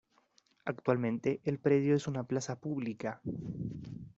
[0.65, 3.21] Actualmente el predio es una plaza pública.